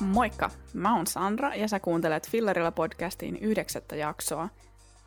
[0.00, 0.50] Moikka!
[0.74, 4.48] Mä oon Sandra ja sä kuuntelet Fillerillä podcastin yhdeksättä jaksoa.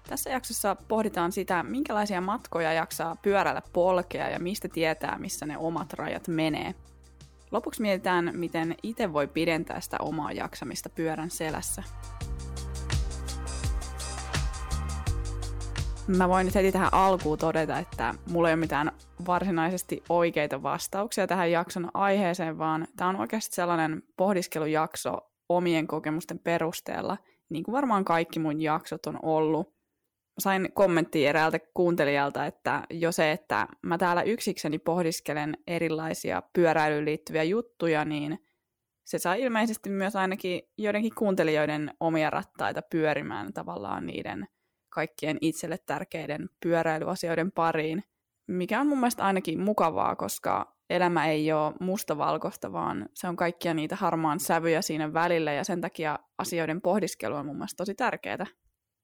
[0.09, 5.93] Tässä jaksossa pohditaan sitä, minkälaisia matkoja jaksaa pyörällä polkea ja mistä tietää, missä ne omat
[5.93, 6.75] rajat menee.
[7.51, 11.83] Lopuksi mietitään, miten itse voi pidentää sitä omaa jaksamista pyörän selässä.
[16.17, 18.91] Mä voin nyt heti tähän alkuun todeta, että mulla ei ole mitään
[19.27, 25.17] varsinaisesti oikeita vastauksia tähän jakson aiheeseen, vaan tämä on oikeasti sellainen pohdiskelujakso
[25.49, 27.17] omien kokemusten perusteella,
[27.49, 29.73] niin kuin varmaan kaikki mun jaksot on ollut.
[30.39, 37.43] Sain kommenttia eräältä kuuntelijalta, että jo se, että mä täällä yksikseni pohdiskelen erilaisia pyöräilyyn liittyviä
[37.43, 38.39] juttuja, niin
[39.03, 44.47] se saa ilmeisesti myös ainakin joidenkin kuuntelijoiden omia rattaita pyörimään tavallaan niiden–
[44.93, 48.03] kaikkien itselle tärkeiden pyöräilyasioiden pariin,
[48.47, 53.73] mikä on mun mielestä ainakin mukavaa, koska elämä ei ole mustavalkoista, vaan se on kaikkia
[53.73, 58.45] niitä harmaan sävyjä siinä välillä ja sen takia asioiden pohdiskelu on mun mielestä tosi tärkeää.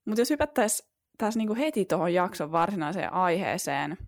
[0.06, 3.98] Mutta jos hypättäisiin tässä niinku heti tuohon jakson varsinaiseen aiheeseen,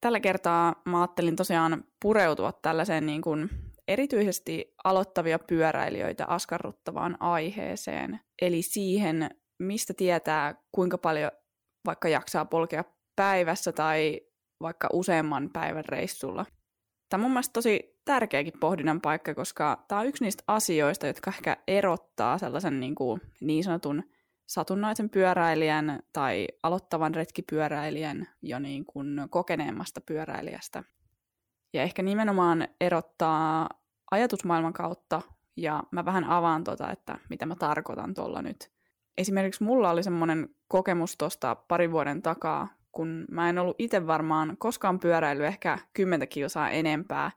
[0.00, 3.50] tällä kertaa mä ajattelin tosiaan pureutua tällaiseen niin kuin
[3.88, 11.30] erityisesti aloittavia pyöräilijöitä askarruttavaan aiheeseen, eli siihen, mistä tietää, kuinka paljon
[11.86, 12.84] vaikka jaksaa polkea
[13.16, 14.20] päivässä tai
[14.60, 16.46] vaikka useamman päivän reissulla.
[17.08, 21.30] Tämä on mun mielestä tosi tärkeäkin pohdinnan paikka, koska tämä on yksi niistä asioista, jotka
[21.30, 24.02] ehkä erottaa sellaisen niin, kuin niin sanotun
[24.46, 30.84] satunnaisen pyöräilijän tai aloittavan retkipyöräilijän jo niin kuin kokeneemmasta pyöräilijästä.
[31.72, 33.68] Ja ehkä nimenomaan erottaa
[34.10, 35.22] ajatusmaailman kautta,
[35.56, 38.70] ja mä vähän avaan tota, että mitä mä tarkoitan tuolla nyt–
[39.18, 44.56] esimerkiksi mulla oli semmoinen kokemus tuosta parin vuoden takaa, kun mä en ollut itse varmaan
[44.58, 47.30] koskaan pyöräily ehkä 10 kilsaa enempää,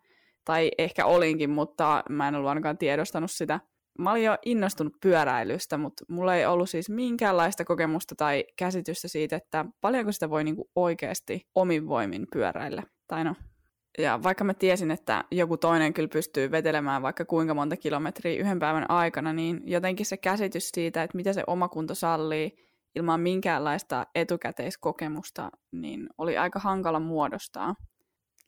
[0.45, 3.59] tai ehkä olinkin, mutta mä en ollut ainakaan tiedostanut sitä.
[3.99, 9.35] Mä olin jo innostunut pyöräilystä, mutta mulla ei ollut siis minkäänlaista kokemusta tai käsitystä siitä,
[9.35, 12.83] että paljonko sitä voi niinku oikeasti omin voimin pyöräillä.
[13.07, 13.35] Tai no,
[13.97, 18.59] ja vaikka mä tiesin, että joku toinen kyllä pystyy vetelemään vaikka kuinka monta kilometriä yhden
[18.59, 22.55] päivän aikana, niin jotenkin se käsitys siitä, että mitä se oma kunto sallii
[22.95, 27.75] ilman minkäänlaista etukäteiskokemusta, niin oli aika hankala muodostaa.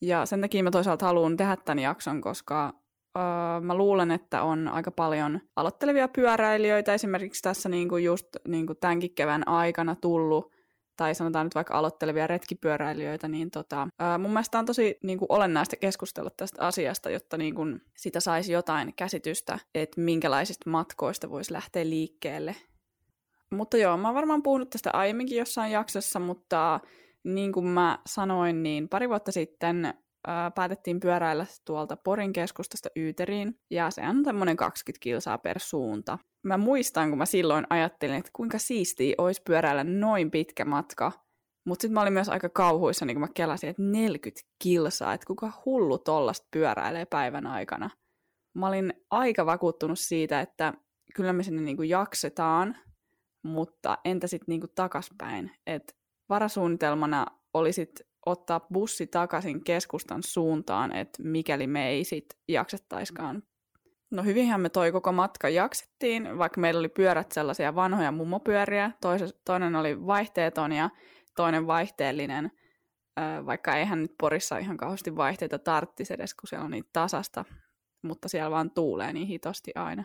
[0.01, 2.73] Ja sen takia mä toisaalta haluan tehdä tämän jakson, koska
[3.17, 3.23] öö,
[3.61, 9.47] mä luulen, että on aika paljon aloittelevia pyöräilijöitä esimerkiksi tässä niinku just niinku tämänkin kevään
[9.47, 10.51] aikana tullut,
[10.97, 15.31] tai sanotaan nyt vaikka aloittelevia retkipyöräilijöitä, niin tota, ää, mun mielestä on tosi niin kuin
[15.31, 21.53] olennaista keskustella tästä asiasta, jotta niin kuin, sitä saisi jotain käsitystä, että minkälaisista matkoista voisi
[21.53, 22.55] lähteä liikkeelle.
[23.51, 26.79] Mutta joo, mä oon varmaan puhunut tästä aiemminkin jossain jaksossa, mutta
[27.23, 29.93] niin kuin mä sanoin, niin pari vuotta sitten
[30.27, 36.17] ää, päätettiin pyöräillä tuolta Porin keskustasta Yyteriin, ja se on tämmöinen 20 kilsaa per suunta
[36.43, 41.11] mä muistan, kun mä silloin ajattelin, että kuinka siistiä olisi pyöräillä noin pitkä matka.
[41.65, 45.27] Mutta sitten mä olin myös aika kauhuissa, niin kun mä kelasin, että 40 kilsaa, että
[45.27, 47.89] kuka hullu tollasta pyöräilee päivän aikana.
[48.53, 50.73] Mä olin aika vakuuttunut siitä, että
[51.15, 52.77] kyllä me sinne niinku jaksetaan,
[53.43, 55.51] mutta entä sitten niinku takaspäin.
[55.67, 55.95] Et
[56.29, 63.43] varasuunnitelmana oli sit ottaa bussi takaisin keskustan suuntaan, että mikäli me ei sitten jaksettaiskaan
[64.13, 68.91] No hyvinhän me toi koko matka jaksettiin, vaikka meillä oli pyörät sellaisia vanhoja mummopyöriä.
[69.45, 70.89] Toinen oli vaihteeton ja
[71.35, 72.51] toinen vaihteellinen,
[73.45, 77.45] vaikka eihän nyt Porissa ihan kauheasti vaihteita tarttisi edes, kun siellä on niin tasasta,
[78.01, 80.03] mutta siellä vaan tuulee niin hitosti aina.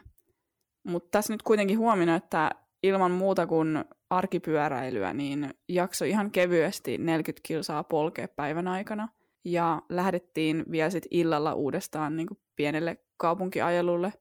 [0.89, 2.51] Mutta tässä nyt kuitenkin huomioon, että
[2.83, 9.09] ilman muuta kuin arkipyöräilyä, niin jakso ihan kevyesti 40 kilsaa polkea päivän aikana.
[9.45, 14.13] Ja lähdettiin vielä sitten illalla uudestaan niin kuin pienelle kaupunkiajelulle.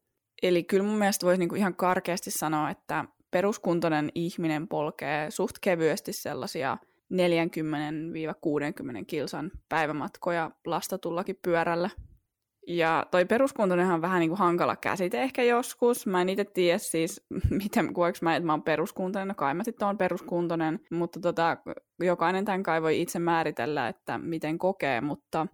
[0.43, 6.13] Eli kyllä mun mielestä voisi niinku ihan karkeasti sanoa, että peruskuntoinen ihminen polkee suht kevyesti
[6.13, 6.77] sellaisia
[7.13, 7.17] 40-60
[9.07, 11.89] kilsan päivämatkoja lastatullakin pyörällä.
[12.67, 16.07] Ja toi peruskuntoinenhan on vähän niin kuin hankala käsite ehkä joskus.
[16.07, 17.25] Mä en itse tiedä siis,
[17.63, 19.27] miten kuinka mä, että mä oon peruskuntoinen.
[19.27, 21.57] No kai mä sitten oon peruskuntoinen, mutta tota,
[21.99, 25.47] jokainen tämän kai voi itse määritellä, että miten kokee, mutta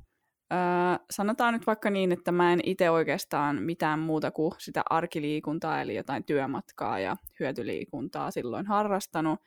[0.54, 5.82] Öö, sanotaan nyt vaikka niin, että mä en itse oikeastaan mitään muuta kuin sitä arkiliikuntaa,
[5.82, 9.40] eli jotain työmatkaa ja hyötyliikuntaa silloin harrastanut,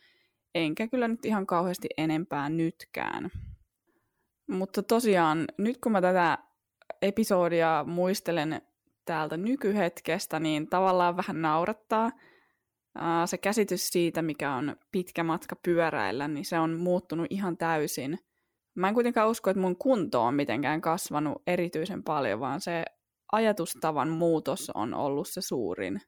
[0.54, 3.30] enkä kyllä nyt ihan kauheasti enempää nytkään.
[4.50, 6.38] Mutta tosiaan, nyt kun mä tätä
[7.02, 8.62] episodia muistelen
[9.04, 12.10] täältä nykyhetkestä, niin tavallaan vähän naurattaa.
[13.26, 18.18] Se käsitys siitä, mikä on pitkä matka pyöräillä, niin se on muuttunut ihan täysin–
[18.76, 22.84] Mä en kuitenkaan usko, että mun kunto on mitenkään kasvanut erityisen paljon, vaan se
[23.32, 26.00] ajatustavan muutos on ollut se suurin.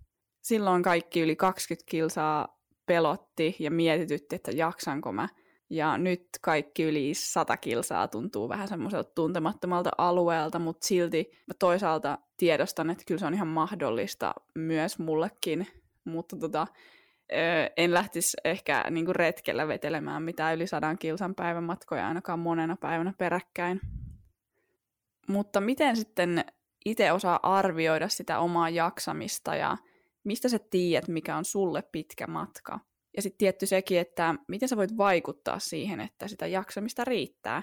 [0.43, 5.29] Silloin kaikki yli 20 kilsaa pelotti ja mietitytti, että jaksanko mä.
[5.70, 12.19] Ja nyt kaikki yli 100 kilsaa tuntuu vähän semmoiselta tuntemattomalta alueelta, mutta silti mä toisaalta
[12.37, 15.67] tiedostan, että kyllä se on ihan mahdollista myös mullekin.
[16.05, 16.67] Mutta tota,
[17.76, 23.12] en lähtisi ehkä niin retkellä vetelemään mitään yli sadan kilsan päivän matkoja ainakaan monena päivänä
[23.19, 23.81] peräkkäin.
[25.29, 26.44] Mutta miten sitten
[26.85, 29.76] itse osaa arvioida sitä omaa jaksamista ja
[30.25, 32.81] mistä sä tiedät, mikä on sulle pitkä matka?
[33.19, 37.62] Ja sitten tietty sekin, että miten sä voit vaikuttaa siihen, että sitä jaksamista riittää.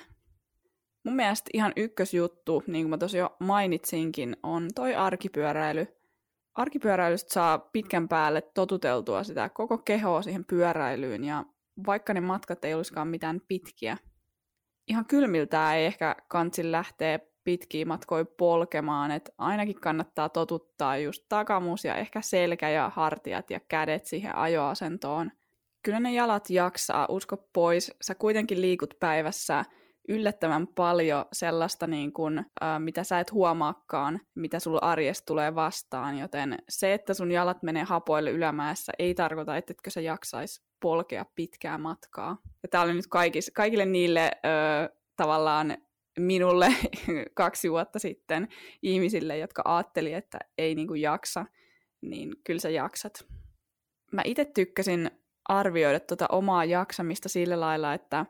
[1.03, 5.87] Mun mielestä ihan ykkösjuttu, niin kuin mä tosiaan jo mainitsinkin, on toi arkipyöräily.
[6.55, 11.45] Arkipyöräilystä saa pitkän päälle totuteltua sitä koko kehoa siihen pyöräilyyn, ja
[11.85, 13.97] vaikka ne matkat ei olisikaan mitään pitkiä.
[14.87, 21.85] Ihan kylmiltään ei ehkä kansi lähteä pitkiä matkoja polkemaan, että ainakin kannattaa totuttaa just takamus
[21.85, 25.31] ja ehkä selkä ja hartiat ja kädet siihen ajoasentoon.
[25.85, 27.91] Kyllä ne jalat jaksaa, usko pois.
[28.01, 29.65] Sä kuitenkin liikut päivässä
[30.07, 36.17] yllättävän paljon sellaista, niin kuin, äh, mitä sä et huomaakaan, mitä sulla arjesta tulee vastaan,
[36.17, 41.25] joten se, että sun jalat menee hapoille ylämäessä, ei tarkoita, että etkö sä jaksais polkea
[41.35, 42.37] pitkää matkaa.
[42.63, 45.77] Ja tää oli nyt kaikis, kaikille niille äh, tavallaan
[46.19, 46.67] minulle
[47.33, 48.47] kaksi vuotta sitten
[48.81, 51.45] ihmisille, jotka ajatteli, että ei niin kuin jaksa,
[52.01, 53.25] niin kyllä sä jaksat.
[54.11, 55.11] Mä itse tykkäsin
[55.49, 58.25] arvioida tuota omaa jaksamista sillä lailla, että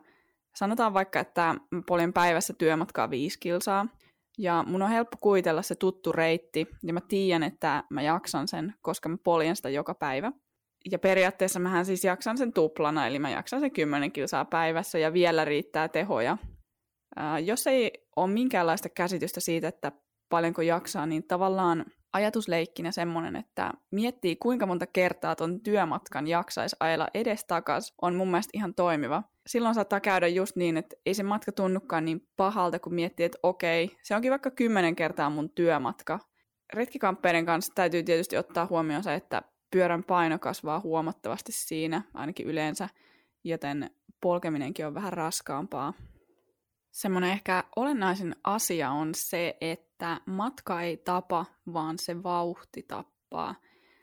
[0.56, 1.54] sanotaan vaikka, että
[1.86, 3.86] poljen päivässä työmatkaa viisi kilsaa,
[4.38, 8.74] ja mun on helppo kuitella se tuttu reitti, ja mä tiedän, että mä jaksan sen,
[8.82, 10.32] koska mä poljen sitä joka päivä.
[10.90, 15.12] Ja periaatteessa mähän siis jaksan sen tuplana, eli mä jaksan sen 10 kilsaa päivässä, ja
[15.12, 16.36] vielä riittää tehoja
[17.44, 19.92] jos ei ole minkäänlaista käsitystä siitä, että
[20.28, 27.08] paljonko jaksaa, niin tavallaan ajatusleikkinä semmoinen, että miettii kuinka monta kertaa ton työmatkan jaksaisi ajella
[27.14, 29.22] edestakas, on mun mielestä ihan toimiva.
[29.46, 33.38] Silloin saattaa käydä just niin, että ei se matka tunnukaan niin pahalta, kun miettii, että
[33.42, 36.18] okei, se onkin vaikka kymmenen kertaa mun työmatka.
[36.72, 42.88] Retkikamppeiden kanssa täytyy tietysti ottaa huomioon se, että pyörän paino kasvaa huomattavasti siinä, ainakin yleensä,
[43.44, 45.92] joten polkeminenkin on vähän raskaampaa
[46.96, 53.54] semmoinen ehkä olennaisin asia on se, että matka ei tapa, vaan se vauhti tappaa.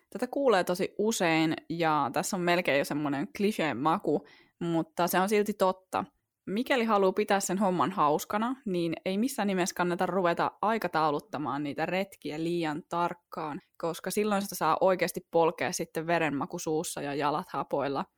[0.09, 4.25] Tätä kuulee tosi usein ja tässä on melkein jo semmoinen kliseen maku,
[4.59, 6.05] mutta se on silti totta.
[6.45, 12.43] Mikäli haluaa pitää sen homman hauskana, niin ei missään nimessä kannata ruveta aikatauluttamaan niitä retkiä
[12.43, 18.05] liian tarkkaan, koska silloin sitä saa oikeasti polkea sitten verenmaku suussa ja jalat hapoilla–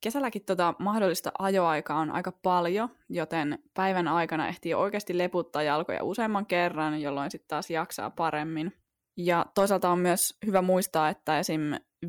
[0.00, 6.46] Kesälläkin tota mahdollista ajoaikaa on aika paljon, joten päivän aikana ehtii oikeasti leputtaa jalkoja useamman
[6.46, 8.72] kerran, jolloin sitten taas jaksaa paremmin.
[9.16, 11.60] Ja toisaalta on myös hyvä muistaa, että esim.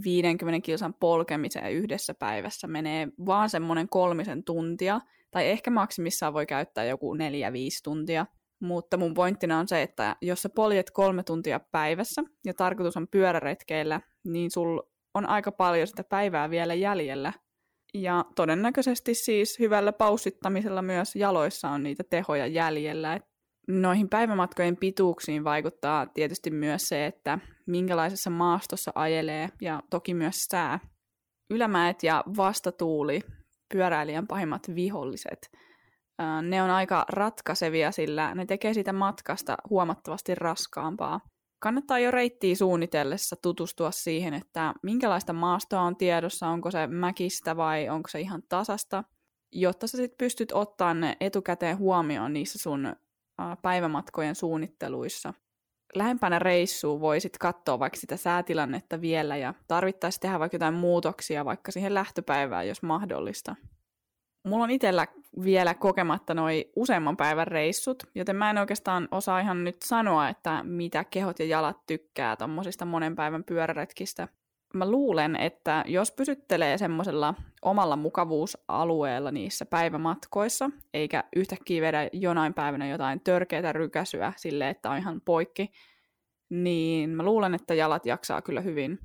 [0.04, 5.02] 50 kilsan polkemiseen yhdessä päivässä menee vaan semmoinen kolmisen tuntia,
[5.32, 8.26] tai ehkä maksimissaan voi käyttää joku neljä viisi tuntia.
[8.62, 13.08] Mutta mun pointtina on se, että jos sä poljet kolme tuntia päivässä ja tarkoitus on
[13.08, 14.80] pyöräretkeillä, niin sul
[15.14, 17.34] on aika paljon sitä päivää vielä jäljellä,
[17.94, 23.20] ja todennäköisesti siis hyvällä paussittamisella myös jaloissa on niitä tehoja jäljellä.
[23.68, 30.80] Noihin päivämatkojen pituuksiin vaikuttaa tietysti myös se, että minkälaisessa maastossa ajelee ja toki myös sää.
[31.50, 33.22] Ylämäet ja vastatuuli,
[33.74, 35.52] pyöräilijän pahimmat viholliset,
[36.42, 41.20] ne on aika ratkaisevia, sillä ne tekee siitä matkasta huomattavasti raskaampaa
[41.62, 47.90] kannattaa jo reittiä suunnitellessa tutustua siihen, että minkälaista maastoa on tiedossa, onko se mäkistä vai
[47.90, 49.04] onko se ihan tasasta,
[49.52, 52.96] jotta sä sit pystyt ottaa ne etukäteen huomioon niissä sun
[53.62, 55.34] päivämatkojen suunnitteluissa.
[55.96, 61.72] Lähempänä reissuun voisit katsoa vaikka sitä säätilannetta vielä ja tarvittaisiin tehdä vaikka jotain muutoksia vaikka
[61.72, 63.56] siihen lähtöpäivään, jos mahdollista.
[64.44, 65.08] Mulla on itsellä
[65.44, 70.64] vielä kokematta noi useamman päivän reissut, joten mä en oikeastaan osaa ihan nyt sanoa, että
[70.64, 74.28] mitä kehot ja jalat tykkää tommosista monen päivän pyöräretkistä.
[74.74, 82.88] Mä luulen, että jos pysyttelee semmoisella omalla mukavuusalueella niissä päivämatkoissa, eikä yhtäkkiä vedä jonain päivänä
[82.88, 85.72] jotain törkeätä rykäsyä sille, että on ihan poikki,
[86.50, 89.00] niin mä luulen, että jalat jaksaa kyllä hyvin.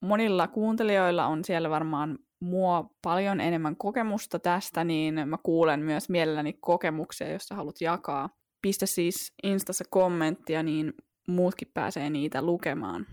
[0.00, 6.52] Monilla kuuntelijoilla on siellä varmaan mua paljon enemmän kokemusta tästä, niin mä kuulen myös mielelläni
[6.52, 8.28] kokemuksia, jos sä haluat jakaa.
[8.62, 10.92] Pistä siis Instassa kommenttia, niin
[11.28, 13.06] muutkin pääsee niitä lukemaan.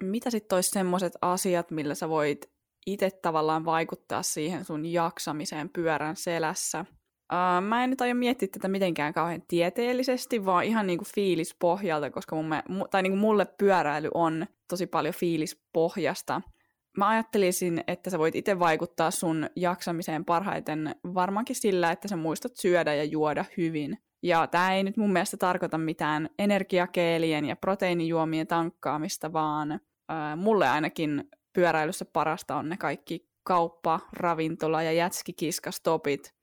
[0.00, 2.50] Mitä sitten olisi semmoiset asiat, millä sä voit
[2.86, 6.84] itse tavallaan vaikuttaa siihen sun jaksamiseen pyörän selässä?
[7.32, 12.36] Uh, mä en nyt aio miettiä tätä mitenkään kauhean tieteellisesti, vaan ihan niinku fiilispohjalta, koska
[12.36, 16.40] mun tai niinku mulle pyöräily on tosi paljon fiilispohjasta.
[17.00, 22.56] Mä ajattelisin, että sä voit itse vaikuttaa sun jaksamiseen parhaiten varmaankin sillä, että sä muistat
[22.56, 23.98] syödä ja juoda hyvin.
[24.22, 30.68] Ja tämä ei nyt mun mielestä tarkoita mitään energiakeelien ja proteiinijuomien tankkaamista, vaan äh, mulle
[30.68, 36.34] ainakin pyöräilyssä parasta on ne kaikki kauppa, ravintola ja jätskikiskastopit.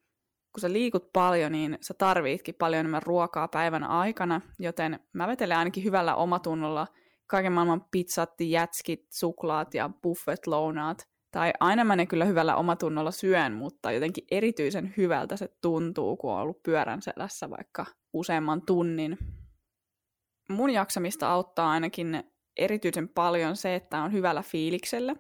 [0.53, 5.57] Kun sä liikut paljon, niin sä tarvitkin paljon enemmän ruokaa päivän aikana, joten mä vetelen
[5.57, 6.87] ainakin hyvällä omatunnolla
[7.27, 10.97] kaiken maailman pizzat, jätskit, suklaat ja buffet-lounaat–
[11.31, 16.33] tai aina mä ne kyllä hyvällä omatunnolla syön, mutta jotenkin erityisen hyvältä se tuntuu, kun
[16.33, 19.17] on ollut pyörän selässä vaikka useamman tunnin.
[20.49, 22.23] Mun jaksamista auttaa ainakin
[22.57, 25.15] erityisen paljon se, että on hyvällä fiiliksellä.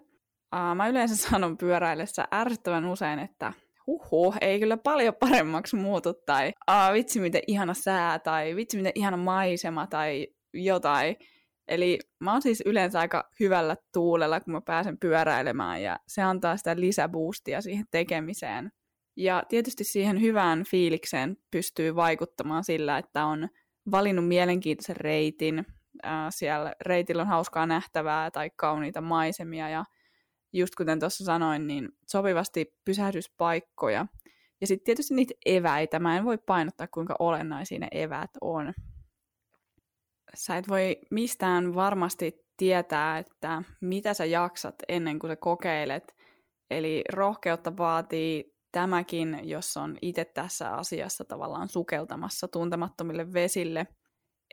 [0.75, 3.53] Mä yleensä sanon pyöräillessä ärsyttävän usein, että
[3.87, 6.53] huhu, ei kyllä paljon paremmaksi muutu, tai
[6.93, 11.15] vitsi miten ihana sää, tai vitsi miten ihana maisema, tai jotain.
[11.67, 16.57] Eli mä oon siis yleensä aika hyvällä tuulella, kun mä pääsen pyöräilemään ja se antaa
[16.57, 18.71] sitä lisäboostia siihen tekemiseen.
[19.15, 23.49] Ja tietysti siihen hyvään fiilikseen pystyy vaikuttamaan sillä, että on
[23.91, 25.65] valinnut mielenkiintoisen reitin.
[26.29, 29.85] Siellä reitillä on hauskaa nähtävää tai kauniita maisemia ja
[30.53, 34.05] just kuten tuossa sanoin, niin sopivasti pysähdyspaikkoja.
[34.61, 35.99] Ja sitten tietysti niitä eväitä.
[35.99, 38.73] Mä en voi painottaa, kuinka olennaisia ne eväät on
[40.33, 46.15] sä et voi mistään varmasti tietää, että mitä sä jaksat ennen kuin sä kokeilet.
[46.71, 53.87] Eli rohkeutta vaatii tämäkin, jos on itse tässä asiassa tavallaan sukeltamassa tuntemattomille vesille.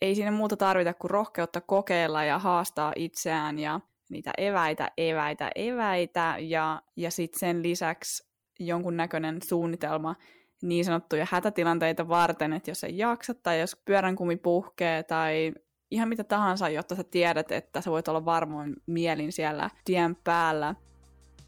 [0.02, 6.36] Ei siinä muuta tarvita kuin rohkeutta kokeilla ja haastaa itseään ja niitä eväitä, eväitä, eväitä
[6.40, 8.28] ja, ja sitten sen lisäksi
[8.60, 10.14] jonkunnäköinen suunnitelma
[10.64, 15.52] niin sanottuja hätätilanteita varten, että jos ei jaksa tai jos pyörän kumi puhkee tai
[15.90, 20.75] ihan mitä tahansa, jotta sä tiedät, että sä voit olla varmoin mielin siellä tien päällä.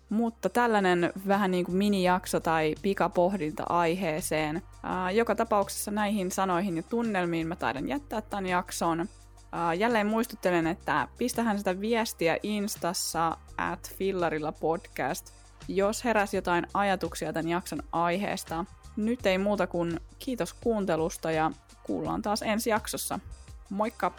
[0.08, 4.62] Mutta tällainen vähän niin kuin minijakso tai pikapohdinta aiheeseen.
[4.82, 9.08] Ää, joka tapauksessa näihin sanoihin ja tunnelmiin mä taidan jättää tämän jakson.
[9.52, 15.34] Ää, jälleen muistuttelen, että pistähän sitä viestiä Instassa at fillarilla podcast,
[15.68, 18.64] jos heräs jotain ajatuksia tämän jakson aiheesta.
[18.96, 21.50] Nyt ei muuta kuin kiitos kuuntelusta ja
[21.82, 23.18] kuullaan taas ensi jaksossa.
[23.70, 24.12] Moikka!